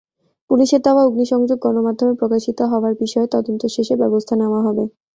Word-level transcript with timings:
পুলিশের 0.49 0.81
দেওয়া 0.81 1.01
অগ্নিসংযোগ 1.05 1.57
গণমাধ্যমে 1.65 2.13
প্রকাশিত 2.21 2.59
হওয়ার 2.71 2.93
বিষয়ে 3.01 3.31
তদন্ত 3.33 3.61
শেষে 3.75 3.95
ব্যবস্থা 4.01 4.33
নেওয়া 4.35 4.59
হবে। 4.67 4.83